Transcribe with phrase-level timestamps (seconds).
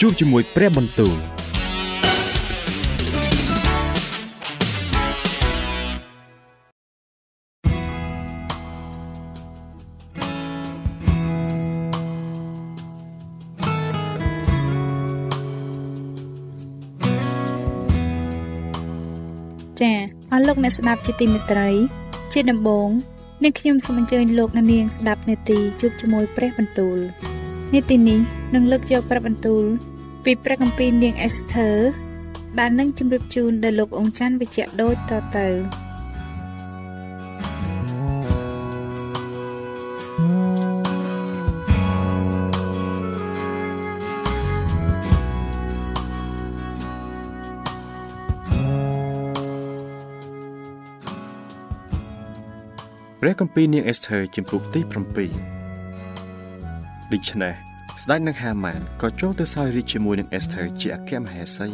[0.00, 1.18] ជួបជាមួយព្រះបន្ទូល
[19.80, 19.92] ចា
[20.32, 21.68] អស់លោកអ្នកស្ដាប់ជាទីមេត្រី
[22.32, 22.88] ជាដំបូង
[23.42, 26.98] នាងខ្ញុំសូមអញ្ជើញលោកអ្នកនាងស្ដាប់នេតិជួបជាមួយព្រះបន្ទូល
[27.74, 28.20] នេតិនេះ
[28.54, 29.64] នឹងលើកយកព្រះបន្ទូល
[30.24, 31.70] ពីព្រះគម្ពីរនាងអេសធើ
[32.58, 35.48] ដែលនឹងជម្រាបជូនដល់លោកអង្ចាន់វិជ្ជៈដូចតទៅ
[53.20, 55.59] ព្រះគម្ពីរនាងអេសធើជំពូកទី7
[57.12, 57.54] ដូច្នេះ
[58.02, 61.68] ស្ដេចនឹងហាម៉ានក៏ចូលទៅសោយរាជជាមួយនឹងអេសធើជាអគ្គមហេសី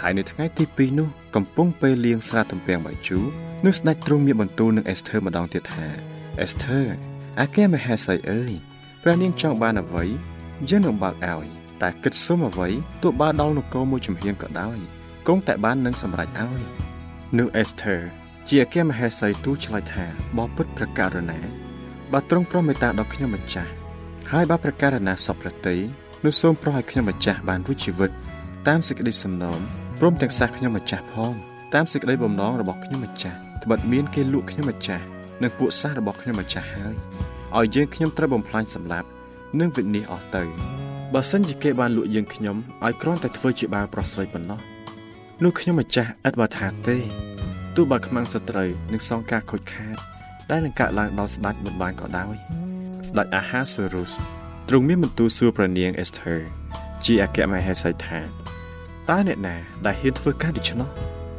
[0.00, 3.24] ហើយនៅថ្ងៃទី2នោះកំពុងពេលលៀងស្រាទំពាំងបាយជូរ
[3.64, 5.86] នោះស្ដេចទ្រង់មានបន្ទូលនឹងអេសធើម្ដងទៀតថា
[6.40, 6.80] អេសធើ
[7.40, 8.52] អគ្គមហេសីអើយ
[9.02, 10.04] ព្រះនាងចង់បានអ្វី
[10.68, 11.46] យើងនឹងបើកឲ្យ
[11.82, 12.68] តែគិតសុំអ្វី
[13.02, 14.78] ទោះបើដល់នគរមួយចំហៀងក៏ដោយ
[15.26, 16.62] គង់តែបាននឹងសម្រេចឲ្យ
[17.38, 17.96] នោះអេសធើ
[18.48, 20.04] ជាអគ្គមហេសីទូឆ្លើយថា
[20.38, 21.38] បបពុតប្រការណា
[22.12, 23.72] បើទ្រង់ប្រមេត្តាដល់ខ្ញុំម្ចាស់
[24.32, 25.76] ហើយបើប្រការណាសពប្រតិ
[26.24, 28.10] នោះសូមប្រោះឲ្យខ្ញុំម្ចាស់បានរួចជីវិត
[28.68, 29.60] តាមសេចក្តីសំណូម
[30.00, 31.32] ព្រមទាំងសះខ្ញុំម្ចាស់ផង
[31.74, 35.04] តាមសេចក្តីបំណងរបស់ខ្ញុំម្ចាស់ត្បិតមានគេលក់ខ្ញុំម្ចាស់
[35.42, 36.94] និងពួកសះរបស់ខ្ញុំម្ចាស់ហើយ
[37.56, 39.08] ឲ្យយើងខ្ញុំត្រូវបំផ្លាញសម្លាប់
[39.60, 40.42] និងវិនិច្ឆ័យអស់ទៅ
[41.14, 44.60] បើសិនជាគេបានលក់យើងខ្ញុំឲ្យគ្រាន់តែធ្វើជាបាវប្រុសស្រីប៉ុណ្ណោះ
[45.42, 46.96] នោះខ្ញុំម្ចាស់ឥតបើថាទេ
[47.76, 49.96] ទោះបើខ្មាំងសត្រូវនឹងសងការខូចខាត
[50.50, 52.63] ដែលនឹងកើតឡើងដល់ស្ដេចមិនបានក៏ដោយ
[53.14, 54.12] ស្ដេចអាហាសេរុស
[54.68, 56.36] ទ្រង់មានបន្ទូលសួរព្រះនាងអេសធើ
[57.04, 58.20] ជាអគ្គមហេសីថា
[59.10, 60.88] តើអ្នកណាដែលហ៊ានធ្វើការដូច្នោះ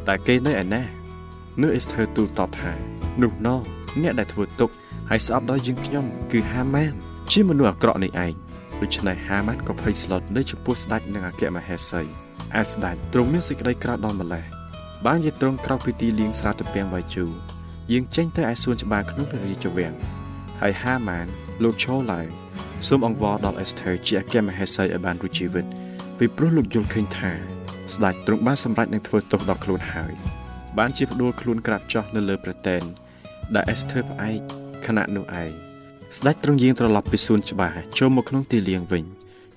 [0.07, 0.83] តើគេនៅឯណា
[1.61, 2.71] នោះអេសធើទូលតបថា
[3.21, 3.55] នោះណោ
[4.01, 4.69] អ្នកដែលធ្វើទុក
[5.09, 6.93] ហើយស្អប់ដល់យើងខ្ញុំគឺហាម៉ាន
[7.31, 8.33] ជាមនុស្សអាក្រក់នេះឯង
[8.81, 12.01] ដូច្នេះហាម៉ានក៏ភ័យស្លុតនៅចំពោះស្ដេចនិងអគ្គមហេសី
[12.59, 14.45] ឯស្ដេចទ្រង់មានសេចក្តីក្រោធដល់ម្លេះ
[15.05, 17.25] បានជាទ្រង់ក្រោកពីទីលៀងស្រាទំពាំងវ៉ៃជូ
[17.91, 19.93] យាងចេញទៅឯសួនច្បារក្នុងព្រះរាជវាំង
[20.61, 21.27] ហើយហាម៉ាន
[21.63, 22.27] លោកឈរឡើង
[22.87, 25.65] សូមអង្វរដល់អេសធើជាអគ្គមហេសីឲ្យបានរួចជីវិត
[26.17, 27.31] ពីព្រោះលោកយល់ឃើញថា
[27.93, 30.13] ស្ដេចទ្រង់បានសម្រេចនឹងធ្វើទោសដល់ខ្លួនហើយ
[30.77, 32.81] បានជាផ្ដួលខ្លួនក្រាបចុះនៅលើប្រតេន
[33.55, 34.39] ដែលអេសធើផ្អែក
[34.85, 35.51] ខណៈនោះឯង
[36.17, 39.03] ស្ដេចទ្រង់យាងត្រឡប់ពីសួនច្បារចូលមកក្នុងទីលាងវិញ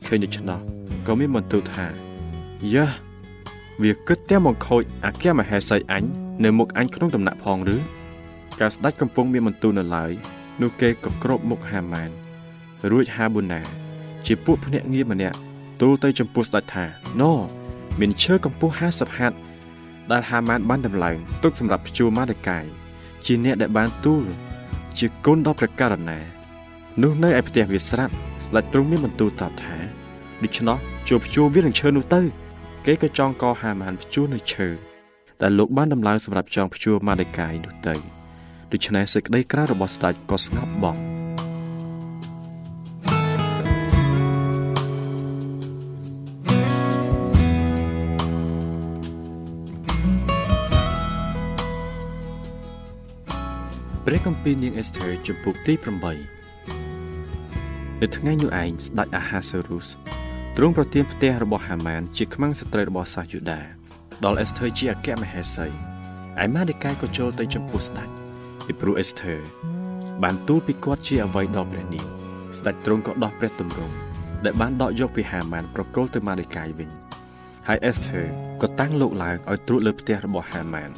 [0.07, 0.61] ឃើញដូច្នោះ
[1.07, 1.87] ក៏មានបន្ទូលថា
[2.75, 2.87] យ៉ា
[3.83, 6.05] វាគិតតែមកខូចអាគារមហេសីអញ
[6.45, 7.77] នៅមុខអញក្នុងដំណាក់ផងឬ
[8.61, 10.13] ការស្ដេចកំពុងមានបន្ទូលនៅឡើយ
[10.61, 12.11] នោះគេក៏គ្របមុខហាម៉ាន
[12.91, 13.61] រួចហាប៊ូណា
[14.27, 15.37] ជាពួកភ្នាក់ងារម្នាក់
[15.81, 16.85] ទូលទៅចំពោះស្ដេចថា
[17.21, 17.33] ណូ
[18.01, 19.37] មានឈើកម្ពស់50ហត្ថ
[20.13, 22.65] ដែលហាម៉ានបានដំឡើងទុកសម្រាប់ព្យួរម៉ាដេកាយ
[23.27, 24.25] ជាអ្នកដែលបានទូល
[24.99, 26.19] ជាគុណដល់ព្រះករណា
[27.03, 28.15] នោះនៅឯផ្ទះវាស្រាប់
[28.47, 29.77] ស្ដេចទ្រង់មានបន្ទូលតបថា
[30.43, 30.79] ដូច្នោះ
[31.09, 32.21] ចូលព្យួរវានឹងឈើនោះទៅ
[32.87, 34.69] គេក៏ចងកហាម៉ានព្យួរនៅឈើ
[35.41, 38.18] តែលោកបានដំឡើងសម្រាប់ចងព្យួរម៉ាដេកាយនោះទៅ
[38.73, 41.01] ដូច្នេះសេចក្តីក្រៅរបស់ស្ដេចក៏ស្ងប់បង់
[54.05, 55.87] ព្រះគម្ពីរនាងអេសធើជំពូកទី8
[58.01, 59.89] នៅថ្ងៃនោះឯងស្ដេចអាហាសេរុស
[60.57, 63.61] ទ្រង់ប្រទានផ្ទះរបស់ហាម៉ាន ជាខ្មាំងស្ត្រីរបស់សាសយូដា
[64.25, 65.67] ដល់អេសធើជាអគ្គមហេសី
[66.45, 68.18] ឯម៉ាដេកាយក៏ចូលទៅចំពោះស្ដេច
[68.69, 69.37] ពីព្រោះអេសធើ
[70.23, 72.07] បានទូលពីគាត់ជាអ្វីដល់ព្រះនាង
[72.59, 73.95] ស្ដេចទ្រង់ក៏ដោះព្រះទម្រង់
[74.45, 76.91] ដែលបានដកយកពីហាម៉ានប្រគល់ទៅម៉ាដេកាយវិញ
[77.69, 78.27] ហើយ Esther
[78.63, 80.91] ក៏តាំងលោកឡើងឲ្យត្រួតលើផ្ទះរបស់ហាម៉ាន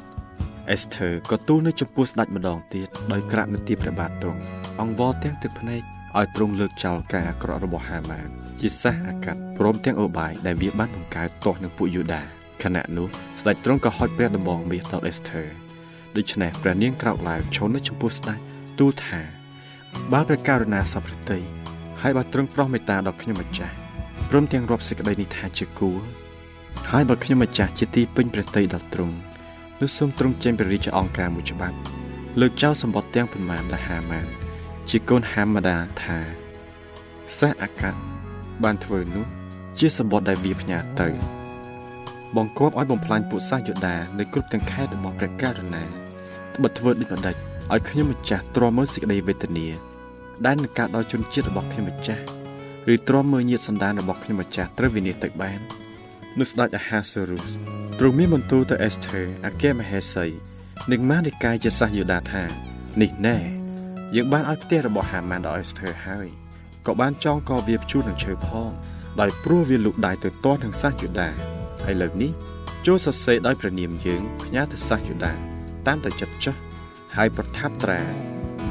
[0.74, 4.40] Esther ក៏ទូលនៅចំពោះស្ដេចម្ដងទៀតដោយក្រាបនៅទីព្រះបាទទ្រង់
[4.80, 5.82] អង្វរទាំងទឹកភ្នែក
[6.18, 8.28] ឲ្យទ្រង់លើកចោលការអាក្រក់របស់ហាម៉ាន
[8.60, 12.22] ជាសះអាកាត់ព្រមទាំងអូបាយដែលវាបានបង្កើតទាស់នឹងពួកយូដា
[12.62, 13.06] ខណៈនោះ
[13.40, 15.46] ស្ដេចទ្រង់ក៏ហុចព្រះដំបងមាសដល់ Esther
[16.16, 18.38] ដូច្នេះព្រះនាងក្រោកឡើងឈរនៅចំពោះស្ដេច
[18.78, 19.20] ទូលថា
[20.12, 21.38] បើព្រះករុណាសពប្រតិ
[22.00, 23.74] ហើយបើទ្រង់ប្រោះមេត្តាដល់ខ្ញុំម្ចាស់
[24.30, 26.00] ព្រមទាំងរាប់សេចក្តីនេះថាជាគួរ
[26.90, 29.16] ហើយបើខ្ញុំម្ចាស់ជាទីពេញព្រះតីដល់ទ្រង់
[29.80, 31.76] នោះសូមទ្រង់ចេញព្រះរាជអង្គការមួយច្បាប់
[32.40, 34.26] លើកចោលសម្បត្តិទាំងប៉ុន្មានដែលហាម៉ាន
[34.88, 36.18] ជាកូនហាម៉ាដាថា
[37.38, 37.90] សះអាកា
[38.62, 39.26] បានធ្វើនោះ
[39.78, 41.08] ជាសម្បត្តិដែលវាផ្ញើទៅ
[42.36, 45.99] បង្គាប់ឲ្យបំផ្លាញពួកសាសយូដានៅគ្រប់ទាំងខេត្តរបស់ព្រះករុណា
[46.60, 47.36] ត្បិតធ្វើដូចម្ដេច
[47.72, 49.66] ឲ្យខ្ញុំម្ចាស់ទ្រាំមើលសេចក្តីវេទនា
[50.46, 52.22] ដែលនឹងកើតដល់ជនជាតិរបស់ខ្ញុំម្ចាស់
[52.92, 55.60] ឬទ្រាំមើលញាតិសន្តានរបស់ខ្ញុំម្ចាស់ត្រូវវិនិច្ឆ័យទៅបាន
[56.38, 57.48] នោះស្ដេចអាហាសេរុស
[57.98, 60.26] ទ្រង់មានបន្ទូលទៅអេសធើអគ្គមហេសី
[60.92, 62.44] និងម៉ានិកាយជាសាសយូដាថា
[63.00, 63.38] នេះណែ
[64.16, 66.28] យើងបានឲ្យផ្ទះរបស់ហាម៉ានដល់អេសធើហើយ
[66.86, 68.70] ក៏បានចងកវាភ្ជួរនឹងឈើផង
[69.20, 71.28] ដោយព្រោះវាលុកដៃទៅទាស់នឹងសាសយូដា
[71.84, 72.32] ហើយលើកនេះ
[72.86, 75.49] ចូលសរសេរដោយព្រះនាមយើងផ្ញើទៅសាសយូដា
[75.86, 76.56] តាមតែចិត្តចោះ
[77.16, 78.00] ហើយប្រថាប់ត្រា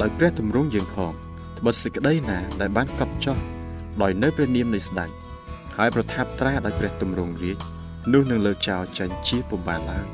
[0.00, 1.12] ដោយព្រះទម្រង់យើងផង
[1.58, 3.38] ត្បិតសេចក្តីណាដែលបានកត់ចោះ
[4.02, 5.10] ដោយនៅព្រះនាមនៃស្ដេច
[5.76, 7.58] ហើយប្រថាប់ត្រាដោយព្រះទម្រង់រាជ
[8.12, 10.06] នោះនឹងលើកចោលចេញជាពុំបានឡើយ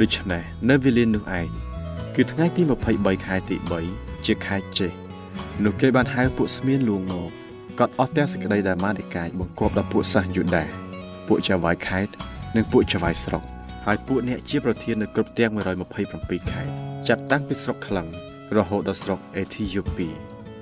[0.00, 1.48] ដូច្នេះនៅវេលានោះឯង
[2.14, 2.62] គឺថ្ងៃទី
[2.94, 3.56] 23ខែទី
[3.90, 4.92] 3ជាខែចេះ
[5.64, 7.30] នោះគេបានហៅពួកស្មៀនលួងមក
[7.78, 10.64] ក៏អស់ទាំងសេចក្តីដែលម៉ាឌីកាយបង្គាប់ដល់ពួកសាសយូដា
[11.26, 12.08] ពួកចៅវាយខេត
[12.56, 13.42] និងពួកចៅវាយស្រុក
[13.90, 15.50] ហើយពួកអ្នកជាប្រធាននៅគ្រប់ទាំង
[15.96, 16.72] 127ខេត្ត
[17.08, 18.06] ចាប់តាំងពីស្រុកក្លឹង
[18.56, 20.08] រហូតដល់ស្រុកអេធីយ៉ូពី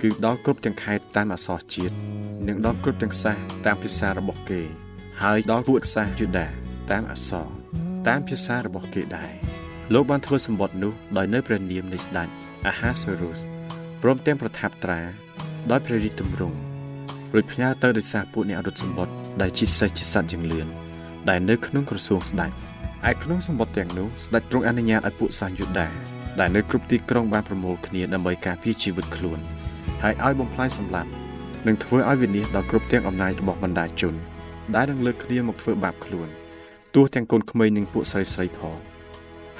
[0.02, 1.94] គឺដល់គ្រប់ទាំងខេត្តតាមអក្សរជាតិ
[2.48, 3.36] និងដល់គ្រប់ទាំងសាស
[3.66, 4.62] តាមភាសារបស់គេ
[5.22, 6.46] ហើយដល់ពួកសាសយូដា
[6.92, 7.48] តាមអក្សរ
[8.08, 9.32] តាមភាសារបស់គេដែរ
[9.94, 12.28] លោកបានធ្វើសម្បត្តិនោះដោយនៅព្រះនាមនៃស្ដេច
[12.66, 13.38] អាហាសេរុស
[14.02, 15.00] ព្រមទាំងប្រថាប់ត្រា
[15.70, 16.58] ដោយព្រះរាជទម្រង់
[17.34, 20.68] រួចផ្ញើទៅដោយសារពួកអ្នករត់សម្បត្តិដែលជាសេះជាសត្វយ៉ាងលឿន
[21.28, 22.52] ដែលនៅក្នុងក្រសួងស្ដេច
[23.10, 25.88] ឯក្នុងសម្បត្តិទាំងនោះស្ដេចទ្រង់អនុញ្ញាតឲ្យពួកសាសយូដា
[26.40, 29.38] ដែលនៅគ្រប់ទីក្រុងបានប្រមូលគ្នាដើម្បីការពារជីវិតខ្លួន
[30.02, 31.10] ហើយឲ្យបំផ្លាញសម្លាប់
[31.66, 34.14] និងធ្វើឲ្យវិនាសដល់គ្រប់ទាំងអំណាចរបស់បណ្ដាជន
[34.74, 36.28] ដែលនឹងលើកគ្នាមកធ្វើបាបខ្លួន
[36.94, 38.78] ទោះទាំងកូនក្មេងនិងពួកស្រីស្រីផង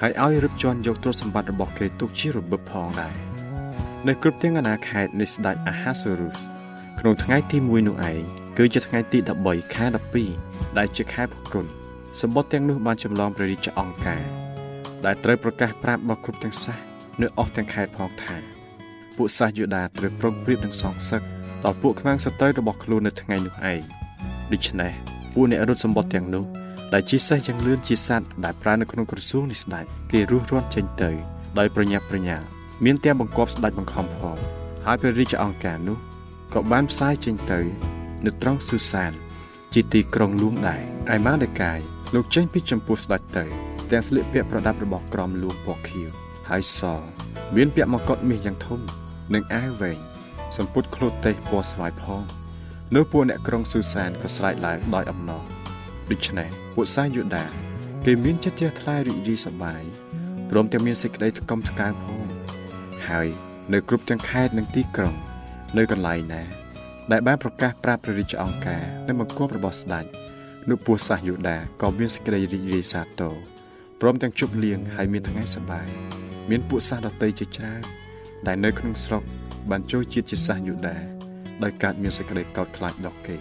[0.01, 3.15] ហើយឲ្យរឹបជន់យកទ្រព្យសម្បត្តិរបស់គេទុកជារបឹបផងដែរ
[4.07, 6.37] នៅគ្រប់ទាំងអាណាខេត្តនៃស្ដេចអាហាសូរុស
[6.99, 8.21] ក្នុងថ្ងៃទី1នោះឯង
[8.59, 9.85] គឺជាថ្ងៃទី13ខែ
[10.33, 11.67] 12ដែលជាខែផល្គុន
[12.21, 14.23] សម្បត្តិទាំងនោះបានចម្លងព្រះរាជអង្គការ
[15.07, 16.79] ដែលត្រូវប្រកាសប្រាប់ដល់គ្រប់ទាំងសាស
[17.21, 18.37] នៅអស់ទាំងខេត្តផងថា
[19.17, 21.23] ពួកសាសយូដាត្រូវប្រឹងប្រៀបនឹងសងសឹក
[21.65, 23.81] ដល់ពួកខ្មាំងសត្រូវរបស់ខ្លួននៅថ្ងៃនោះឯង
[24.53, 24.93] ដូច្នេះ
[25.35, 26.45] ពួកអ្នករត់សម្បត្តិទាំងនោះ
[26.93, 31.11] ដែលជាសេះយ៉ាងលឿនជាសัตว์ដែលប្រើនៅក្នុងក្រសួងនេះស្ដេចគេរស់រាន់ចេញទៅ
[31.59, 32.45] ដោយប្រញាប់ប្រញាល់
[32.85, 34.37] មានទាំងបង្គាប់ស្ដេចបង្ខំផង
[34.87, 35.99] ហើយព្រះរាជអង្គការនោះ
[36.55, 37.61] ក៏បានផ្សាយចេញទៅ
[38.25, 39.13] នៅត្រង់ស៊ូសាន
[39.79, 40.83] ជាទីក្រុងលួងដែរ
[41.15, 41.81] ឯម៉ាដេកាយ
[42.15, 43.45] លោកចេញពីចំពោះស្ដេចទៅ
[43.91, 46.09] ទាំងស្លៀកពាក់ប្រដាប់របស់ក្រមលួងពណ៌ខៀវ
[46.49, 46.81] ហើយស
[47.57, 48.81] មានពាក់មកុដមាសយ៉ាងធំ
[49.35, 49.99] និងអាវវែង
[50.57, 52.23] សម្ពុតក្លូតទេសពណ៌ស្វាយផង
[52.95, 55.45] នៅពួកអ្នកក្រុងស៊ូសានក៏ស្រែកឡើងដោយអំណរ
[56.11, 57.47] ដូច្នេះពួកសាយូដា
[58.05, 59.83] គេមានចិត្តជ្រះថ្លារីករាយសប្បាយ
[60.51, 62.27] ព្រមទាំងមានសេចក្តីថ្កុំថ្កើងផង
[63.09, 63.29] ហើយ
[63.73, 65.15] នៅគ្រប់ទាំងខេត្តនិងទីក្រុង
[65.77, 66.66] នៅកន្លែងណា
[67.13, 70.05] ដែលបានប្រកាសប្រាប់ព្រះរាជអង្គការនៅបង្គាប់របស់ស្ដេច
[70.71, 73.35] នោះពួកសាសយូដាក៏មានសេចក្តីរីករាយសាទរ
[74.01, 75.89] ព្រមទាំងជប់លៀងហើយមានថ្ងៃសប្បាយ
[76.51, 77.83] មានពួកសាសដតីជាច្រើន
[78.47, 79.23] ដែលនៅក្នុងស្រុក
[79.71, 80.97] បានចូលជាតិជាសាសយូដា
[81.63, 83.37] ដោយកើតមានសេចក្តីកោតខ្លាចដល់គេ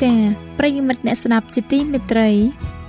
[0.00, 0.16] ចា៎
[0.58, 2.30] ប្រិយមិត្តអ្នកស្ដាប់ជាទីមេត្រី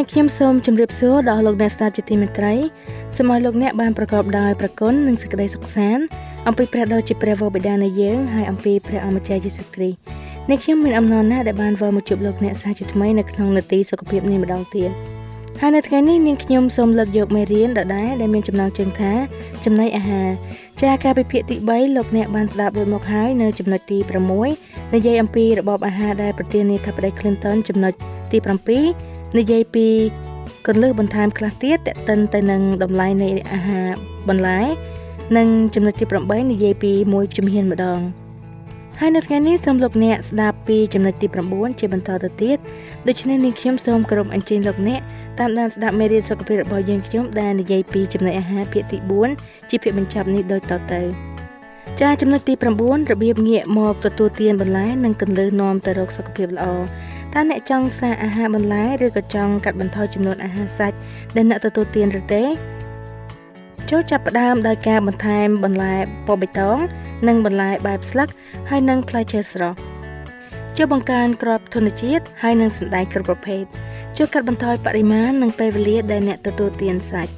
[0.00, 2.54] នកខ្ញុំសូមជម្រាបសួរដល់លោកអ្នកស្ដាប់ជាទីមេត្រី
[3.16, 6.04] សូមឲ្យលោកអ្នកបានប្រកបដោយប្រគុណនិងសេចក្តីសុខសាន្ត
[6.48, 9.98] អំពីព្រះដ៏ជាព្រះវរបិតានៃយើងហើយអំពីព្រះអម្ចាស់យេស៊ូវគ្រីស្ទ
[10.48, 14.90] អ្នកខ្ញុំមានអំណរណាស់ដែលបានវិលមកជួបលោកអ្នកសាជាថ្មីនៅក្នុងនាទីសុខភាពនេះម្ដងទៀត
[15.60, 19.12] ហើយនៅថ្ងៃនេះនាងខ្ញុំសូមលើកយកមេរៀនដដែលដែលមានចំណងជើងថា
[19.64, 20.28] ចំណីអាហារ
[20.82, 23.98] ចាការពិភាក្សាទី3លោកអ្នកបានស្ដាប់ដូចមកហើយនៅចំណុចទី
[24.46, 27.92] 6និយាយអំពីរបបអាហារដែលប្រធានាធិបតី Clinton ចំណុច
[28.32, 29.86] ទី7 និយាយពី
[30.66, 33.88] កលឹះបន្ថែមខ្លះទៀតតេតិនទៅនឹងតម្លៃនៃអាហារ
[34.28, 34.60] បន្លែ
[35.36, 38.00] និងចំណុចទី8និយាយពីមួយជំហានម្ដង
[39.00, 42.58] ហើយនៅថ្ងៃនេះសូមលោកអ្នកស្ដាប់ពីចំណុចទី9ជាបន្តទៅទៀត
[43.08, 45.00] ដូច្នេះនាងខ្ញុំសូមគោរពអញ្ជើញលោកអ្នក
[45.38, 48.98] តាមដានស្ដាប់មេរៀនសុខភាពរបស់យើងខ្ញុំដែលនិយាយពីចំណុចអាហារភាគទី
[49.34, 51.02] 4ជាភាគបញ្ចប់នេះដូចតទៅ
[52.00, 56.66] ចាចំណុចទី9របៀបងាកមកទទួលទានបន្លែនិងកន្លឹះនាំទៅរកសុខភាពល្អ
[57.34, 60.96] តើអ្នកចង់សារអាហារបន្លែឬក៏ចង់កាត់បន្ថយចំនួនអាហារសាច់
[61.36, 62.44] ដែលអ្នកទទួលទានឬទេ
[63.90, 65.94] ចូលចាប់ផ្ដើមដោយការបន្ថែមបន្លែ
[66.26, 66.78] ពណ៌បៃតង
[67.28, 68.28] និងបន្លែបែបស្លឹក
[68.70, 69.76] ហើយនិងផ្លែឈើស្រស់
[70.76, 73.64] ចូលបង្កើនក្របធនជាតិហើយនិងសណ្តែកគ្រប់ប្រភេទ
[74.16, 77.32] ចូលកាត់បន្ថយបរិមាណនិងពេលវេលាដែលអ្នកទទួលទានសាច់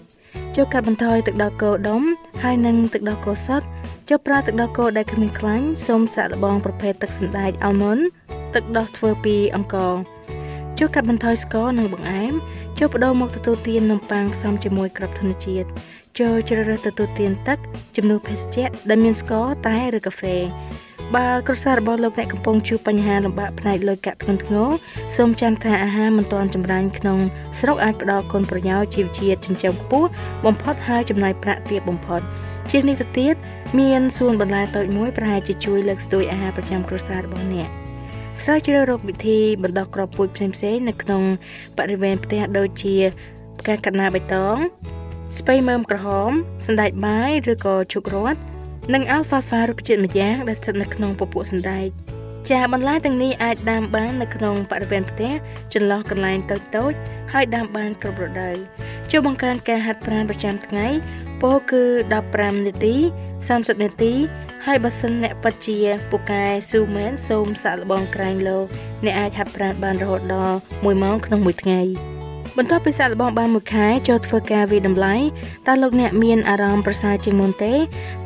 [0.57, 2.03] ចូលកាត់បន្ថយទឹកដោះគោដុំ
[2.43, 3.67] ហើយនិងទឹកដោះគោសុទ្ធ
[4.09, 7.99] ចូលប្រើទឹកដោះគោដែលគ្មានខ្លាញ់សូមសាកល្បងប្រភេទទឹកសណ្តែកអាល់ម៉ុន
[8.55, 9.95] ទឹកដោះធ្វើពីអង្ករ
[10.79, 12.35] ចូលកាត់បន្ថយស្ករនិងបង្អែម
[12.79, 15.69] ចូលបដូរមកទទួលទាននំប៉័ងផ្សំជាមួយក្របធម្មជាតិ
[16.19, 17.59] ចូលជ្រើសរើសទទួលទានទឹក
[17.97, 20.37] ជំនួសភេសជ្ជៈដែលមានស្ករតែឬកាហ្វេ
[21.15, 24.69] បើគ្រួសាររបស់លោកអ្នកកំពុងជួបបញ្ហាលំបាកផ្នែកលុយកាក់ធ្ងន់ធ្ងរ
[25.17, 27.19] សូមចាំថាអាហារមិនទាន់ចម្រាញ់ក្នុង
[27.61, 30.09] ស្រុកអាចផ្ដល់គុណប្រយោជន៍ជីវជាតិចិញ្ចឹមខ្ពស់
[30.47, 32.21] បំផុតហើយចំណាយប្រាក់ទាបបំផុត
[32.71, 33.35] ជាងនេះទៅទៀត
[33.79, 37.71] មានសួនបន្លែតូចមួយប្រហែលជាជួយលើកស្ទួយអាហារប្រចាំគ្រួសាររបស់អ្នក។
[38.47, 41.23] ស្រាវជ្រាវរកវិធីបណ្ដោះគ្រាប់ពូជផ្សេងៗនៅក្នុង
[41.79, 42.97] បរិវេណផ្ទះដូចជា
[43.59, 44.57] ផ្កាកណ្ណាបៃតង
[45.39, 46.31] ស្ពៃមើមក្រហម
[46.67, 48.41] សណ្តែកបាយឬក៏ជុករត់
[48.95, 51.89] និងអាល់ហ្វាហ្វារុក្ខជាតិម្យ៉ាងដែលស្ថិតនៅក្នុងពពួកសណ្តែក
[52.51, 55.33] ចាបន្លែទាំងនេះអាចដាំបាននៅក្នុងបរិវេណផ្ទះ
[55.75, 56.93] ចន្លោះកន្លែងតូចតូច
[57.33, 58.57] ហើយដាំបានគ្រប់រដូវ
[59.11, 60.87] ចូលបង្កើនការហាត់ប្រាណប្រចាំថ្ងៃ
[61.43, 61.83] ពោលគឺ
[62.25, 62.95] 15នាទី
[63.39, 64.13] 30នាទី
[64.69, 65.79] ហើយបើសិនអ្នកពិតជា
[66.11, 68.59] ពូកែស៊ូមែនសូមសាកល្បងក្រែងលោ
[69.05, 71.81] អ្នកអាចហាត់ប្រាណបានរហូតដល់1ម៉ោងក្នុងមួយថ្ងៃ
[72.57, 75.15] បន្ទាប់ពីសាកល្បងបានមួយខែចូលធ្វើការវិតម្លៃ
[75.67, 77.75] តើលោកអ្នកមានអារម្មណ៍ប្រសើរជាងមុនទេ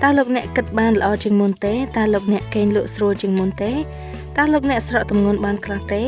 [0.03, 3.73] តើលោកអ្នកគិតបានល្អជាងមុនទេតើលោកអ្នកកេងលក់ស្រួលជាងមុនទេ
[4.37, 6.03] តើលោកអ្នកស្រកទម្ងន់បានខ្លះទេ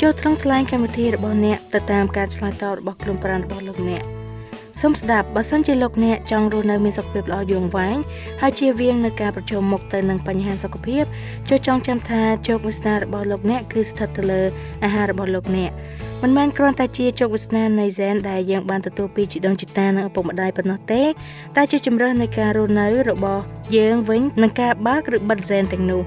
[0.00, 4.04] ចូលត្រង់ថ្លែងកម្មវិធីរបស់អ្នកទៅតាមការឆ្លើយតបរបស់ក្រុមប្រាណរបស់លោកអ្នក។
[4.84, 7.96] សូមស្ដាប់បើសិនជាលោកអ្នកចង់រស់នៅមានសុខភាពល្អយូរអង្វែង
[8.40, 11.04] ហើយជៀសវាងនឹងការប្រឈមមុខទៅនឹងបញ្ហាសុខភាព
[11.48, 14.42] ចូលចងចាំថាជោគវាសនារបស់លោកអ្នកគឺស្ថិតទៅលើ
[14.84, 15.70] អាហាររបស់លោកអ្នក
[16.22, 21.02] មិនមែនគ្រាន់តែជាជោគវាសនានៃហ្សែនដែលយើងបានទទួលពីជីដូនជីតានិងឪពុកម្ដាយប៉ុណ្ណោះទេ
[21.56, 23.42] តែជាជំរើសនៃការរស់នៅរបស់
[23.76, 26.02] យើងវិញនឹងការបើកឬបិទហ្សែនទាំងនោះ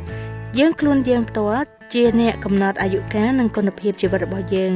[0.60, 4.74] យើងខ្លួនយើងផ្ទាល់ ជាអ្នកកំណត់អាយុកាលនិងគុណភាពជីវិតរបស់យើង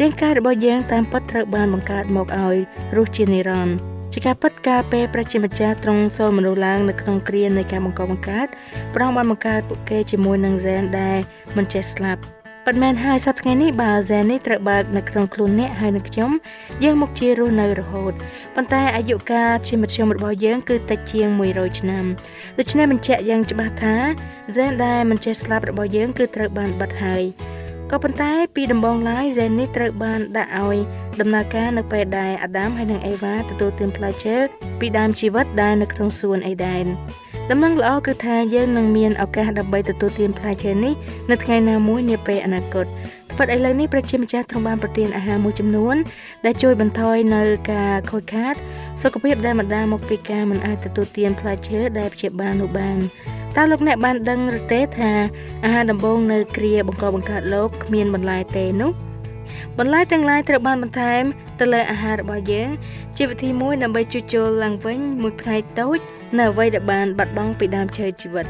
[0.00, 2.56] រាងកាយរបស់យើងតាមពិតត្រូវបានបង្កើតមកឲ្យ
[2.96, 3.76] រស់ជានិរន្តរ៍
[4.12, 8.46] ជាការពិតការពេលប្រជាម្ចាស់ត្រង់សូលមនុស្សឡើងនៅក្នុងគ្រានៃការបង្កបង្កើត
[8.94, 11.18] ប្រងបានបង្កើតពួកគេជាមួយនឹងហ្សែនដែល
[11.56, 12.22] មិនចេះស្លាប់
[12.70, 16.30] ប៉ុន្មានហើយសប្តាហ៍ថ្ងៃនេះបើហ្សែននេះត្រូវបើកនៅក្នុងខ្លួនអ្នកហើយនឹងខ្ញុំ
[16.84, 18.12] យើងមកជារស់នៅរហូត
[18.54, 22.04] ប៉ុន្តែអាយុកាលជាមធ្យមរបស់យើងគឺតិចជាង100ឆ្នាំ
[22.58, 23.96] ដូច្នេះបញ្ជាក់យ៉ាងច្បាស់ថា
[24.50, 27.22] ហ្សែនដែលមិនចេះស្លាប់របស់យើងគឺត្រូវបានបិទហើយ
[27.90, 30.78] ក៏ប៉ុន្តែពីដំបូងឡើយហ្សែននេះត្រូវបានដាក់ឲ្យ
[31.20, 34.36] ដំណើរការនៅពេលដែលអាដាមហើយនិងអេវ៉ាទទួលទានផ្លែឈើ
[34.80, 36.86] ពីដើមជីវិតដែលនៅក្នុងសួនអេដែន
[37.50, 40.92] ដំណឹងល្អគឺថាយើងនឹងមានឱកាសដើម្បីទទួលទានផ្លែឈើនេះ
[41.30, 42.86] នៅថ្ងៃណាមួយនាពេលអនាគត
[43.36, 45.96] ពិតឥឡូវនេះប្រជាម្ចាស់ទ្រង់បានប្រទានអាហារមួយចំនួន
[46.44, 48.54] ដែលជួយបន្ថយនៅការខូចខាត
[49.02, 52.98] សុខភាពដែលបណ្ដាលមកពីការមិនអាចទទួលទានផ្លែឈើដែលព្យាបាលនោះបាន
[53.56, 55.12] តើលោកអ្នកបានដឹងឬទេថា
[55.64, 58.90] អាហារដំបូងនៅគ្រាបង្កបង្កើតលោកគ្មានបន្លែទេនោះ
[59.78, 61.22] បន្លែទាំងឡាយត្រូវបានបន្ថែម
[61.60, 62.68] ទៅលើអាហាររបស់យើង
[63.16, 65.98] ជាវិធីមួយដើម្បីជួសជុលឡើងវិញមួយផ្នែកតូច
[66.36, 68.46] នៅអ្វីដែលបានបាត់បង់ពីដើមឈើជីវិត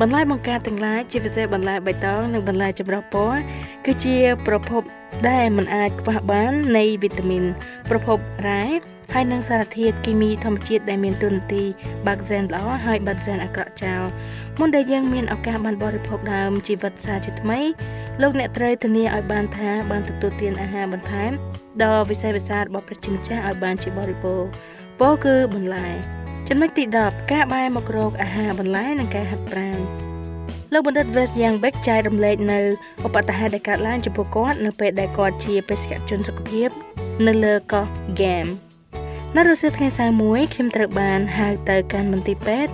[0.00, 3.40] បន្លែបង្ការទាំងឡាយជាពិសេសបន្លែបៃតងនិងបន្លែចម្រុះពណ៌
[3.84, 4.16] គឺជា
[4.46, 4.82] ប្រភព
[5.28, 7.44] ដែលមិនអាចខ្វះបាននៃវីតាមីន
[7.90, 8.64] ប្រភពរ៉ែ
[9.14, 11.64] ហើយនិងសារធាតុគីមីធម្មជាតិដែលមានទូនាទី
[12.06, 14.02] បាក់សែនល្អហើយបាត់សែនអាក្រក់ចោល
[14.58, 17.60] មុនដែលយើងមានឱកាសបានបរិភោគដើមជីវិតសាជាថ្មី
[18.22, 21.30] លោកអ្នកត្រូវធានាឲ្យបានថាបានទទួលទានអាហារបន្ថែម
[21.82, 24.48] ដ៏វិសេសវិសាលរបស់ប្រជាម្ចាស់ឲ្យបានជាបរិបូរណ៍
[25.00, 25.88] ពោលគឺបន្លែ
[26.52, 29.78] ចំណុចទី10ការបែរមករកអាហារបន្លែនិងការហាត់ប្រាណ
[30.72, 32.60] លោកបណ្ឌិត West Young Beck ចែករំលែកនៅ
[33.06, 36.68] ឧបតហេតុដែលកើតឡើងចំពោះគាត់នៅពេលដែលគាត់ជាបេសកជនសុខភាព
[37.26, 37.86] នៅលើកោះ
[38.20, 38.50] Game
[39.36, 42.72] នៅរសៀលថ្ងៃសៅរ៍មួយខ្ញុំត្រូវបានហៅទៅកាន់មន្ទីរពេទ្យ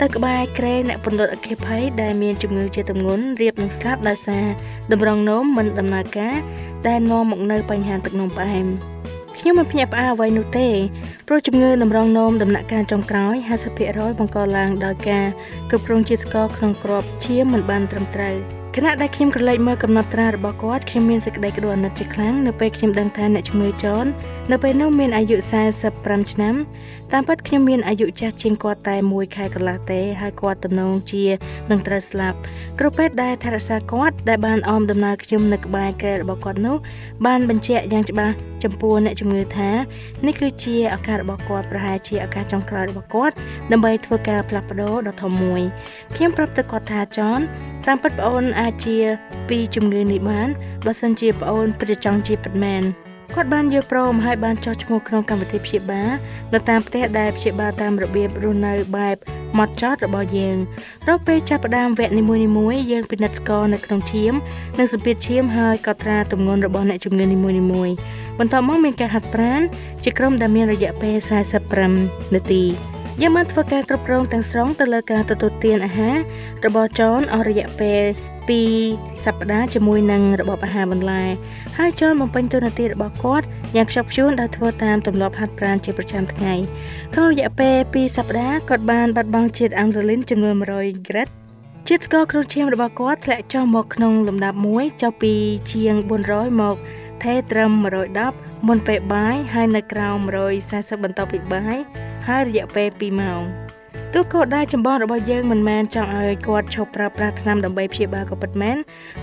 [0.00, 4.46] ទៅក្បែរក្រែអ្នកពន្លត់អគ្គភ័យដែលមានជំងឺជាទម្ងន់រៀបនឹងស្លាប់ដោយសារ
[4.92, 6.36] តម្រងនោមមិនដំណើរការ
[6.88, 8.66] ដែលនាំមកនៅបញ្ហាទឹកនោមផ្អែម
[9.38, 10.68] ខ្ញុំមិនភ្ញាក់ផ្អើលអ្វីនោះទេ
[11.28, 13.34] ព្រោះជំងឺតម្រងនោមដំណាក់កាលចុងក្រោយ
[13.78, 15.26] 50%បង្កឡើងដោយការ
[15.70, 18.36] គ្រប់គ្រងជាតិស្ករក្នុងគ្រាប់ឈាមមិនបានត្រឹមត្រូវ
[18.76, 24.06] ខណៈដែលខ្ញុំក្រឡេកមើលកំណត់ត្រារបស់គាត់ខ្ញុំមានសេចក្តីក្តៅអាណិតជាខ្លាំងនៅពេលខ្ញុំដឹងថាអ្នកជំងឺចន
[24.52, 25.36] នៅពេលនោះមានអាយុ
[25.84, 26.54] 45ឆ្នាំ
[27.12, 31.24] តាមពិតខ្ញុំមានអាយុចាស់ជាងគាត់តែ1ខែកន្លះទេហើយគាត់ទំនងជា
[31.70, 32.38] នឹងត្រូវស្លាប់
[32.78, 36.76] គ្រូពេទ្យដែលថែរក្សាគាត់ដែលបានអមដំណើរខ្ញុំនៅក្បែរកែរបស់គាត់នោះ
[37.26, 39.70] បានបញ្ជាក់យ៉ាងច្បាស់ចំពោះអ្នកជំងឺថា
[40.26, 43.34] នេះគឺជាឱកាសរបស់គាត់ប្រហែលជាឱកាសចុងក្រោយរបស់គាត់
[43.72, 45.62] ដើម្បីធ្វើការផ្លាស់ប្ដូរដ៏ធំមួយ
[46.14, 47.38] ខ្ញុំប្រាប់ទៅគាត់ថាចន
[47.86, 48.98] តាមពិតប្អូនអាចជា
[49.48, 50.48] ពីជំងឺនេះបាន
[50.86, 52.84] បើសិនជាប្អូនពិតចង់ជាពិតមែន
[53.34, 56.10] គាត់បានយល់ព្រមហើយបានចុះឈ្មោះក្នុងកម្មវិធីព្យាបាល
[56.52, 59.16] នៅតាមផ្ទះដែលព្យាបាលតាមរបៀបរស់នៅបែប
[59.58, 60.56] ម៉ត់ចត់របស់យើង
[61.08, 62.22] រកពេលចាប់ផ្ដើមវគ្គនី
[62.58, 64.34] មួយៗយើងពិនិត្យស្ករនៅក្នុងឈាម
[64.78, 67.94] និងសម្ពាធឈាមហើយកត់ត្រាទម្ងន់របស់អ្នកជំងឺនីមួយៗ
[68.38, 69.60] បន្ទាប់មកមានការហាត់ប្រាណ
[70.04, 71.16] ជាក្រុមដែលមានរយៈពេល
[71.74, 72.64] 45នាទី
[73.20, 76.16] យើងបានធ្វើការគ្រប់គ្រងទាំងស្រុងទៅលើការទទួលទានអាហារ
[76.66, 78.02] របស់ចនអស់រយៈពេល
[78.76, 81.24] 2សប្តាហ៍ជាមួយនឹងរបបអាហារបន្លែ
[81.78, 86.54] ហើយចនបំពេញតួនាទីរបស់គាត់យ៉ាងខ្ជាប់ខ្ជួនដោយធ្វើតាមទម្លាប់ហាត់ប្រាណជាប្រចាំថ្ងៃ
[87.12, 91.28] ក្នុងរយៈពេល2សប្តាហ៍គាត់បានបាត់បង់ជាតិអាំងសាលីនចំនួន100ក្រិត
[91.88, 95.34] ជាតិស្ករក្នុងឈាមរបស់គាត់ធ្លាក់ចុះមកក្នុងលំដាប់មួយចុះពី
[95.72, 95.94] ជាង
[96.28, 96.76] 400មក
[97.22, 97.72] ថេត្រឹម
[98.18, 100.18] 110មុនពេលបាយហើយនៅក្រោម
[100.60, 101.78] 140បន្ទាប់ពីបាយ
[102.28, 103.42] ហើយរយៈពេល2ម៉ោង
[104.14, 108.76] ទោះក៏ដែលចម្បងរបស់យើងមិនមែនចង់ឲ្យគាត់ឈប់ប្រើប្រាស់ថ្នាំដើម្បីព្យាបាលក៏ពិតមែន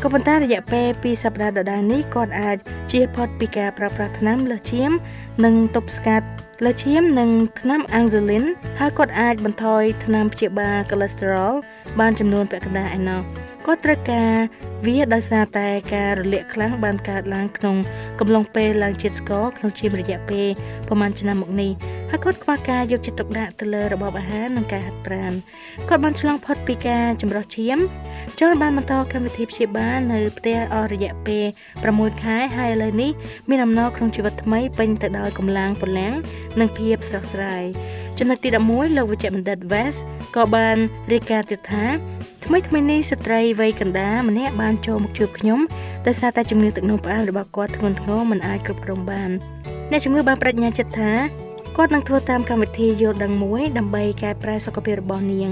[0.04, 2.58] ក៏ប៉ុន្តែរយៈពេល2សប្តាហ៍ដដែលនេះគាត់អាច
[2.92, 4.92] ជៀសផុតពីការប្រើប្រាស់ថ្នាំលើសឈាម
[5.46, 6.28] និងទប់ស្កាត់
[6.66, 8.44] លើឈាមនិងថ្នាំអាំងស៊ូលីន
[8.80, 11.54] ហើយគាត់អាចបន្ថយថ្នាំព្យាបាលកូលេស្តេរ៉ុល
[12.00, 13.22] បានចំនួនពាក់កណ្ដាលឯណោះ
[13.66, 14.34] គាត់ត្រូវការ
[14.86, 17.76] វាដោយសារតែការរលាកខ្លាំងបានកើតឡើងក្នុង
[18.20, 20.48] កំឡុងពេលឡើងជាតិស្ករក្នុងជារយៈពេល
[20.88, 21.72] ប្រហែលឆ្នាំមកនេះ
[22.10, 25.34] ហើយគាត់ខ្វះការយកចិត្តទុកដាក់ទៅលើរបបអាហារនិងការហាត់ប្រាណ
[25.90, 27.78] គាត់បានឆ្លងផុតពីការចម្រោះឈាម
[28.40, 31.46] ចនបានបន្តកម្មវិធីព្យាបាលនៅផ្ទះអស់រយៈពេល
[31.86, 33.12] 6ខែហើយឥឡូវនេះ
[33.50, 36.14] មានអំណរក្នុងជីវិតថ្មីពេញទៅដោយកម្លាំងពលំ
[36.60, 37.64] និងភាពស្រស់ស្រាយ
[38.18, 40.00] ចំណុចទី11លោកវិជ្ជបណ្ឌិត West
[40.36, 40.78] ក៏បាន
[41.12, 42.15] រាយការណ៍ទៀតថា
[42.48, 45.60] ថ្មីថ្មីនេះស្ត្រីវ័យកណ្ដាលម្នាក់បានចូលមកជួបខ្ញុំ
[46.08, 49.30] ដោយសារតែជំងឺទឹកនោមផ្អែមរបស់គាត់ធ្ងន់ធ្ងរមិនអាចគ្រប់គ្រងបាន
[49.92, 51.12] អ្នកជំងឺបានបញ្ញាចិត្តថា
[51.78, 55.52] គាត់នឹងធ្វើតាមកម្មវិធីយល់ដឹងមួយដើម្បីកែប្រែសុខភាពរបស់នាង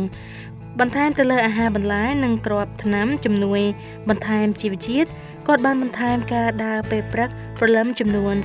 [0.79, 3.61] បន្ថែមទៅលើអាហារបន្លែនិងគ្រាប់ថ្នាំជំនួយ
[4.09, 5.09] បន្ថែមជីវជាតិ
[5.47, 8.35] គាត់បានបន្ថែមការដើរពេលព្រឹកព្រលឹមចំនួន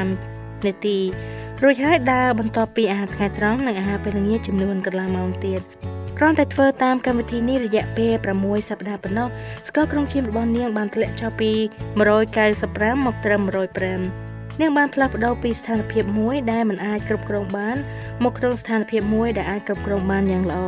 [0.00, 0.98] 45នាទី
[1.62, 5.62] រួចហើយដើរបន្ទាប់ពីអាហារថ្ងៃត្រង់និងអាហារពេលល្ងាចចំនួនកន្លះម៉ោងទៀត
[6.18, 9.28] គ្រាន់តែធ្វើតាមកម្មវិធីនេះរយៈពេល6សប្តាហ៍ប៉ុណ្ណោះ
[9.68, 11.50] ស្ករក្នុងឈាមរបស់នាងបានធ្លាក់ចុះពី
[12.28, 13.42] 195មកត្រឹម
[14.02, 17.76] 105នាងបានផ្លាស់ប្ដូរពីស្ថានភាពមួយដែលមិនអាចគ្រប់គ្រងបាន
[18.24, 20.60] មកក្នុងស្ថានភាពមួយដែលអាចគ្រប់គ្រងបានយ៉ាងល្អ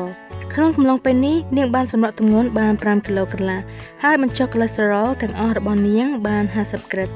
[0.55, 3.61] ក្នុងកំឡុងពេលនេះនាងបានសម្រក់ទម្ងន់បាន5គីឡូកន្លះ
[4.05, 7.09] ហើយបញ្ចុះកូលេស្តេរ៉ុលទាំងអស់របស់នាងបាន50ក្រិត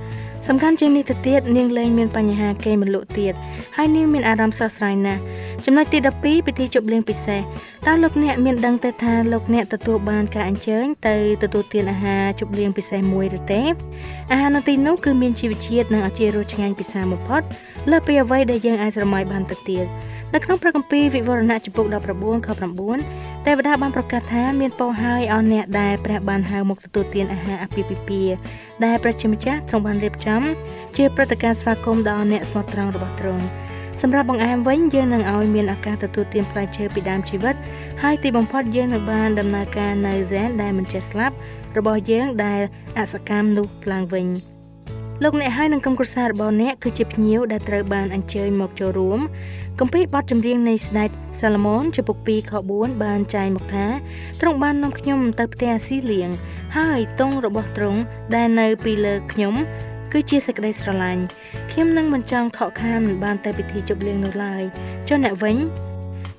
[0.47, 3.35] សំខាន់ជាងនេះទៅទៀតនាងលែងមានបញ្ហាគេមិនលក់ទៀត
[3.77, 5.21] ហើយនាងមានអារម្មណ៍ស្រស់ស្រាយណាស់
[5.65, 7.41] ចំណុចទី12ពិធីជប់លៀងពិសេស
[7.87, 13.62] តើលោកអ្នកមានដឹងទេថាលោកអ្នកទទួលបានការអញ្ជើញទៅទទួលទានអាហារជប់លៀងពិសេសមួយឬទេ
[14.33, 17.43] អាហារនៅទីនោះគឺមានជីវជាតិនិងអជារសឆ្ងាញ់ពិសាបំផុត
[17.91, 19.87] លើពីអ្វីដែលយើងអាចស្រមៃបានទៅទៀត
[20.35, 21.87] នៅក្នុងព្រះគម្ពីរវិវរណៈចំពុក
[22.17, 22.49] 19ខ
[22.99, 28.35] 9ទេវតាបានប្រកាសថាមានពរហើយអស់អ្នកដែលព្រះបានហៅមកទទួលទានអាហារអាពាហ៍ពិពាហ៍
[28.85, 30.43] ដែលព្រះជាម្ចាស់ទ្រង់បានរៀបចំ
[30.97, 33.45] ជាព្រឹត្តិការណ៍ស្វាគមន៍ដល់អ្នកស្មោះត្រង់របស់ទ្រង់
[34.05, 37.55] សម្រាប់បង្អែមវិញយើងនឹងឲ្យមានឱកាសទទួលទានផ្លែឈើពីដើមជីវិត
[38.03, 41.35] ហើយទីបំផុតយើងនឹងបានដំណើរការនៅហ្សែនដែលមិនចេះស្លាប់
[41.77, 42.61] របស់យើងដែល
[42.99, 44.27] អសកម្មនោះឡើងវិញ
[45.23, 49.21] លោកអ្នកហើយនឹងក្រុមគ្រួសាររបស់អ្នកគឺជាភ្ញៀវដែលត្រូវបានអញ្ជើញមកចូលរួម
[49.81, 51.11] គម្ពីរបទចម្រៀងនៃស្ដេច
[51.41, 53.87] សាឡូមោនចំពុក2ខ4បានចែងមកថា
[54.41, 56.31] ទ្រង់បាននាំខ្ញុំទៅផ្ទះស៊ីលៀង
[56.77, 58.01] ហើយទង់របស់ទ្រង់
[58.35, 59.55] ដែលនៅពីលើខ្ញុំ
[60.12, 61.22] គឺជាសេចក្តីស្រឡាញ់
[61.70, 64.62] ខ្ញុំនឹងមិនចង់ខកខានមិនបានទៅពិធីជប់លៀងនោះឡើយ
[65.09, 65.57] ចុះអ្នកវិញ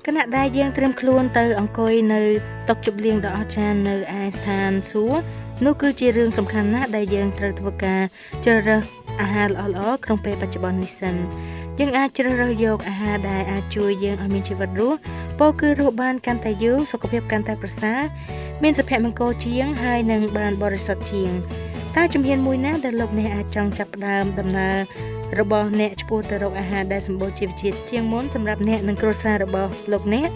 [0.06, 2.22] គណៈដែលយើងត្រៀមខ្លួនទៅអង្គុយនៅ
[2.68, 5.22] តុជប់លៀងដ៏អស្ចារ្យនៅឯស្ថានសួគ៌
[5.64, 8.02] នោះគឺជារឿងសំខាន់ណាស់ដែលយើងត្រូវធ្វើការ
[8.44, 8.82] ជ្រើសរើស
[9.20, 11.14] អាហារល្អៗក្នុងពេលបច្ចុប្បន្ននេះសិន
[11.78, 14.98] យើងអាចជ្រើសរើសយកអាហារដែលអាចជួយយើងឲ្យមានជីវិតរស់
[15.38, 18.00] ពោលគឺរស់បានកាន់តែយូរសុខភាពកាន់តែប្រសើរ
[18.62, 21.32] មានសុភមង្គលជាងហើយនឹងបានបរិសុទ្ធជាង
[21.96, 24.76] តើជំហានមួយណាដែលលោកអ្នកអាចចង់ចាប់ផ្ដើមដំណើរ
[25.38, 30.30] របស់អ្នកឆ្ពោះទៅរកអាហារដែលសម្បូរជីវជាតិជាងមុនសម្រាប់អ្នកនិងគ្រួសាររបស់លោកអ្នក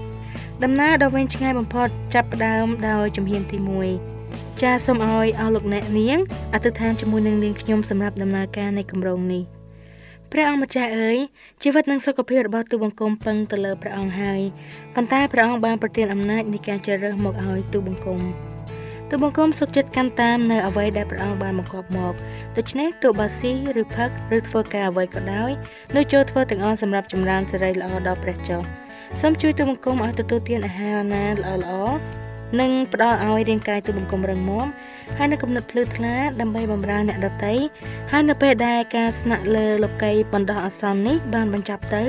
[0.64, 3.58] ដំណើរដ៏វែងឆ្ងាយបំផុតចាប់ផ្ដើមដោយជំហានទី
[4.08, 6.18] 1ចាសសូមឲ្យអស់លោកអ្នកនាង
[6.54, 9.42] អធិដ្ឋានជាមួយនឹងនាងខ្ញុំសម្រាប់ដំណើរការនៃគម្រោងនេះ
[10.32, 11.18] ព្រះអង្គម្ចាស់អើយ
[11.62, 14.40] ជីវិតនិងសុខភាពរបស់ទូបង្គំពឹងទៅលើព្រះអង្គហើយ
[14.94, 18.20] ប៉ុន្តែព្រះអង្គបានប្រទានអំណាចនៃការជ្រើសរើសមកឲ្យទូបង្គំ
[19.10, 22.14] ទូបង្គំសុខចិត្តកាន់តាមនៅអ្វីដែលព្រះអង្គបានបង្គាប់មក
[22.56, 25.50] ដូច្នេះទោះបើស៊ីឬផឹកឬធ្វើការអ្វីក៏ដោយ
[25.94, 28.60] នោះចូលធ្វើទាំងអស់សម្រាប់ចម្រើនសេរីល្អដល់ព្រះចុះ
[29.20, 31.74] សូមជួយទូបង្គំឲ្យទទួលទានអាហារណាល្អល្អ
[32.60, 34.66] និងផ្ដល់ឲ្យរាងកាយទូបង្គំរឹងមាំ
[35.16, 37.54] ហើយនៅគំនិតភ្លឺថ្លាដើម្បីបម្រើអ្នកដទៃ
[38.10, 42.02] ហើយនៅពេលដែលការស្នាក់លើលោកីបណ្ដោះអាសន្ននេះបានបញ្ចប់ទៅ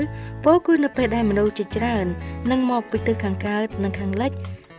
[0.45, 2.05] ពោលគឺនៅពេលដែលមនុស្សជាច្រើន
[2.51, 4.33] នឹងមកពីទិសខាងកើតនិងខាងលិច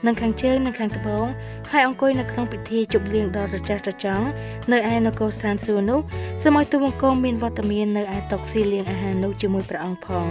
[0.06, 1.26] និងខាងជើងនិងខាងត្បូង
[1.70, 4.26] ហើយអង្គុយនៅក្នុងពិធីជប់លៀងដ៏រចាស់រចង់
[4.72, 6.00] នៅឯនគរស្ថានសួគ៌នោះ
[6.42, 10.26] សូមឲ្យទូបង្គំមានវត្តមាននៅឯតុស៊ីលៀងអាហារនោះជាមួយព្រះអង្គផង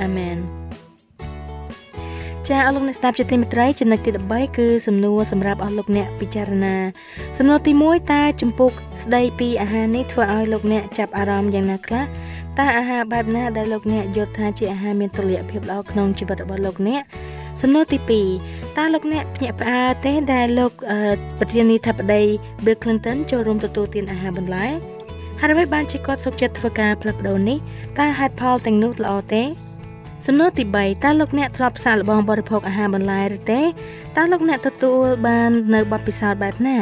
[0.00, 0.38] អាមែន
[2.48, 6.76] ចាអស់លោកអ្នកស្ដាប់ជាទីមេត្រីចំណុចទី13គឺសំណួរសម្រាប់អស់លោកអ្នកពិចារណា
[7.38, 8.70] សំណួរទី1តើចំពុក
[9.02, 12.04] ស្ដីពីអាហារនេះធ្វើឲ្យលោកអ្នកចាប់អារម្មណ៍យ៉ាងណាខ្លះ
[12.58, 17.02] តើអាហារបែបណាដែលលោកអ្នកយល់ថាជាអាហារមានតុល្យភាពល្អក្នុងជីវិតរបស់លោកអ្នក
[17.62, 20.72] សំណួរទី2 តើលោកអ្នកភ្ញាក់ផ្អើលទេដែលលោក
[21.38, 22.22] ប្រធានាធិបតី
[22.64, 24.66] Bill Clinton ចូលរួមទទួលទានអាហារបន្លែ
[25.40, 27.58] ហើយអ្វីបានជាគាត់សុខចិត្តធ្វើការផ្លាស់ប្ដូរនេះ
[27.98, 29.44] តើហេតុផលទាំងនោះល្អទេ
[30.26, 33.60] សំណួរទី3តើលោកអ្នកធ្លាប់សាកល្បងបរិភោគអាហារបន្លែឬទេ
[34.16, 36.78] តើលោកអ្នកទទួលបាននៅបទពិសោធន៍បែបណា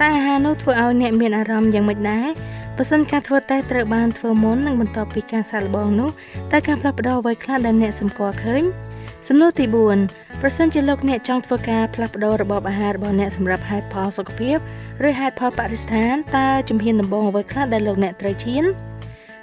[0.00, 2.28] តើអាហារនោះធ្វើឲ្យអ្នកមានអារម្មណ៍យ៉ាងម៉េចដែរ
[2.76, 6.10] បើសិនការធ្វើតេស្តត្រូវបានធ្វើមុននិងបន្ទាប់ពីការសាកល្បងនោះ
[6.52, 8.62] តើការផ្លាស់ប្ដូរអ្វីខ្លះដែលអ្នកសម្គាល់ឃើញ
[9.34, 9.66] សំណួរទី
[10.04, 14.56] 4ប្រសិនជាលោកអ្នកចង់ធ្វើការផ្លាស់ប្ដូររបបអាហាររបស់អ្នកសម្រាប់ហេតុផលសុខភាព
[15.06, 18.64] ឬហេតុផលបរិស្ថានតើជំហានដំបូងអ្វីខ្លះដែលលោកអ្នកត្រូវឈាន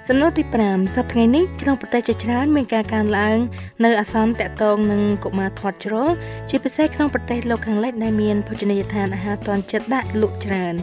[0.08, 3.38] សំណួរទី5សប្តាហ៍ថ្ងៃនេះក្នុងប្រទេសជាច្រើនមានការកើនឡើង
[3.84, 6.08] នៅអាសន្នតាក់ទងនឹងកុមារធាត់ជ្រុល
[6.48, 10.74] ជាពិសេសក្នុងប្រទេសលោកខាងលិចដែលមានភោជនីយដ្ឋានអាហារទាន់ចិត្តដាក់លក់ច្រើន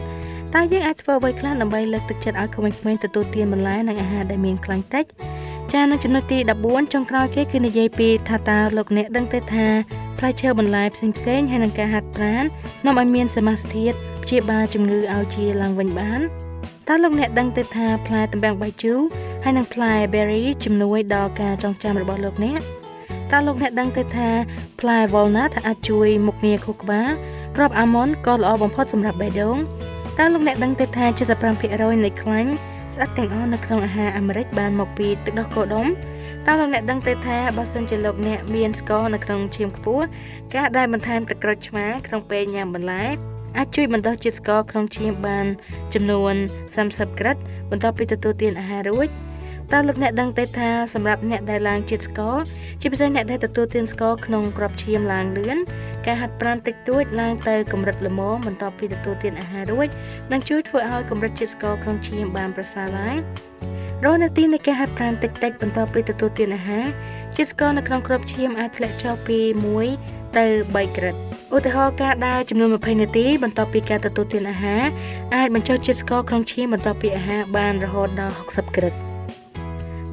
[0.54, 5.04] តើយើងអាចធ្វើអ្វីខ្លះដើម្បីលើកទឹកចិត្តឲ្យក្មេងៗទទួលទានបន្លែនិងអាហារដែលមានខ្លាញ់តិច
[5.74, 9.66] ចានៅចំណុចទី14ចុងក្រោយគេគឺនិយាយពីថាតើលោកអ្នកដឹងទេថា
[10.18, 12.44] ផ្លែឈើបន្លែផ្សេងផ្សេងហើយនឹងការហាត់ប្រាណ
[12.84, 16.20] នាំឲ្យមានសមាសធាតុព្យាបាលជំងឺឲ្យជាឡើងវិញបាន
[16.88, 19.00] តើលោកអ្នកដឹងទេថាផ្លែតំបាំងបាយជូរ
[19.44, 22.60] ហើយនិងផ្លែ berry ជំនួយដល់ការចងចាំរបស់លោកអ្នក
[23.32, 24.28] តើលោកអ្នកដឹងទេថា
[24.80, 27.10] ផ្លែ walnut អាចជួយមុខងារខួរក្បាល
[27.56, 29.56] គ្រាប់ almond ក៏ល្អបំផុតសម្រាប់បេះដូង
[30.18, 31.04] តើលោកអ្នកដឹងទេថា
[31.54, 32.52] 75%នៃខ្លាញ់
[32.94, 35.86] ស្អិតទាំងអស់នៅក្នុងអាហារអាមេរិកបានមកពីទឹកដោះគោដុំ
[36.46, 40.04] តើលោកអ្នកដឹងទេថាបើសិនជាលោកអ្នកមានស្ករនៅក្នុងឈាមខ្ពស់
[40.54, 43.04] ការដែលបន្ថែមទឹកក្រូចឆ្មាក្នុងពេលញ៉ាំបន្លែ
[43.56, 45.46] អាចជួយបណ្ដុះជាតិស្ករក្នុងឈាមបាន
[45.94, 46.34] ចំនួន
[46.76, 47.36] 30ក្រិត
[47.70, 49.08] បន្ទាប់ពីទទួលទានអាហាររួច
[49.72, 52.36] តើលោកអ្នកដឹងទេថាសម្រាប់អ្នកដែលឡើងជាតិស្ករ
[52.80, 55.58] ជាពិសេសអ្នកដែលទទួលទានស្ករក្នុងក្របឈាមឡើងលឿន
[56.06, 59.88] ការហាត់ប្រាណតិចតួចឡើងទៅកម្រិតល្មមបន្ទាប់ពីទទួលទានអាហាររួច
[60.32, 63.16] នឹងជួយធ្វើឲ្យកម្រិតជាតិស្ករក្នុងឈាមបានប្រសើរឡើង
[64.04, 66.86] រហនាទីនៃការហាត់ប្រាណតិចតិចបន្ទាប់ពីទទួលទានអាហារ
[67.36, 69.38] ជាតិស្ករនៅក្នុងក្របឈាមអាចធ្លាក់ចុះពី
[69.86, 71.14] 1ទៅ3ក្រិត
[71.54, 74.84] ឧទាហរណ៍ការដើរចំនួន20នាទីបន្ទាប់ពីការទទួលទានអាហារ
[75.34, 79.07] អាចបញ្ចុះជាតិស្ករក្នុងឈាមបន្ទាប់ពីអាហារបានរហូតដល់60ក្រិត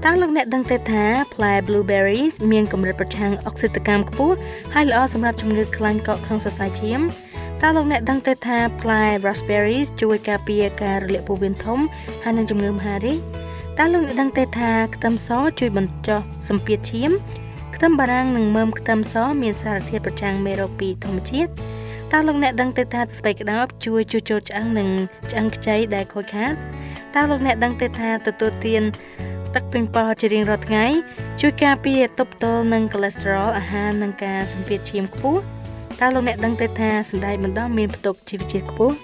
[0.08, 4.36] តើលោកអ្នកដឹងទេថាផ្លែ blueberries មានកម្រិតប្រឆាំងអុកស៊ីតកម្មខ្ពស់
[4.74, 7.02] ហើយល្អសម្រាប់ជំងឺខ្លាញ់កកក្នុងសរសៃឈាម
[7.62, 11.80] តើលោកអ្នកដឹងទេថាផ្លែ raspberries ជួយការពារការរលាកពោះវៀនធំ
[12.24, 13.20] ហើយនិងជំងឺមហារីក
[13.78, 17.12] តើលោកអ្នកដឹងទេថាខ្ទឹមសជួយបញ្ចុះសម្ពាធឈាម
[17.76, 21.50] ខ្ទឹមបារាំងនិងមើមខ្ទឹមសមានសារធាតុប្រឆាំងមេរោគពីធម្មជាតិ
[22.12, 24.90] តើលោកអ្នកដឹងទេថាស្បែកក្តោបជួយជួសជុលឆ្អឹងនិង
[25.32, 26.54] ឆ្អឹងខ្ចីដែលខូចខាត
[27.16, 28.84] តើលោកអ្នកដឹងទេថាទទួលទាន
[29.56, 30.86] ទឹកពេញប៉ោះជារៀងរាល់ថ្ងៃ
[31.42, 35.42] ជួយការពារទប់ទល់នឹងកូលេស្តេរ៉ុលអាហារនិងការសម្ពាធឈាមខ្ពស់
[36.00, 38.96] តើលោកអ្នកដឹងទេថាសណ្តែកបណ្ដោះមានផ្ទុកជីវជាតិខ្ពស់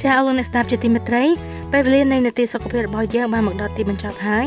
[0.00, 1.24] ចាអស់លោកអ្នកស្ដាប់ជាទីមេត្រី
[1.72, 4.46] ពេលវេលានៃនាទីសុខភាពរបស់យើងបានមកដល់ទីបញ្ចប់ហើយ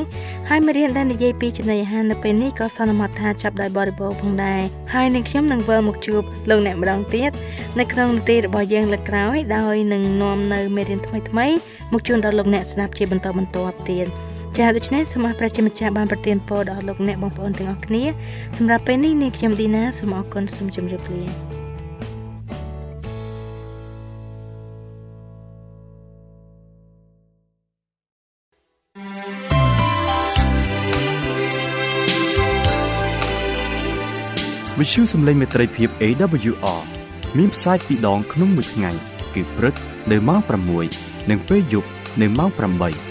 [0.49, 4.61] ហើយមេរៀនដែលនិយាយពីចំណីអាហារនៅពេលនេះក៏សន្មតថាចាប់ដោយបរិបូរផងដែរ
[4.93, 7.31] ហើយនឹងខ្ញុំនឹងវិលមកជួបលោកអ្នកម្ដងទៀត
[7.79, 11.55] នៅក្នុងនាទីរបស់យើងលើកក្រោយដោយនឹងនាំនៅមេរៀនថ្មីៗ
[11.93, 14.07] មកជូនដល់លោកអ្នកស្ដាប់ជាបន្តបន្ទាប់ទៀត
[14.57, 18.03] ចាដូច្នេះសូមអរប្រជាម្ចាស់បានប្រទានពរដល់លោកអ្នកបងប្អូនទាំងអស់គ្នា
[18.57, 21.23] សម្រាប់ពេលនេះនាងខ្ញុំឌីណាសូមអរគុណសូមជម្រាបលា
[34.79, 36.81] វិទ្យុសំឡេងមេត្រីភាព AWR
[37.37, 38.91] មានផ្សាយពីរដងក្នុងមួយថ្ងៃ
[39.33, 39.75] គឺព្រឹក
[40.11, 40.39] នៅម៉ោង
[40.85, 41.89] 6និងពេលយប់
[42.21, 43.10] នៅម៉ោង8